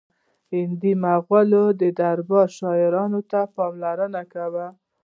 [0.51, 1.63] د هند مغلي
[1.99, 4.67] دربار شاعرانو ته پاملرنه کوله